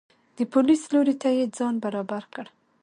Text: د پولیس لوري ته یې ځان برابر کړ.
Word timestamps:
د 0.37 0.39
پولیس 0.53 0.81
لوري 0.93 1.15
ته 1.21 1.29
یې 1.37 1.45
ځان 1.57 1.75
برابر 1.83 2.23
کړ. 2.33 2.45